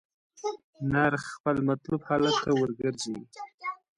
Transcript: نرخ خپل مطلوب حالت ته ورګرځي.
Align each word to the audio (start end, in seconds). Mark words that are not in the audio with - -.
نرخ 0.91 1.23
خپل 1.35 1.57
مطلوب 1.69 2.01
حالت 2.09 2.35
ته 2.43 2.51
ورګرځي. 2.59 3.15